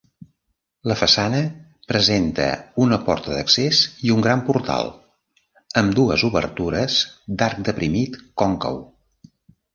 [0.91, 1.41] La façana
[1.91, 2.47] presenta
[2.85, 4.91] una porta d'accés i un gran portal,
[5.83, 6.99] ambdues obertures
[7.43, 8.83] d'arc deprimit còncau.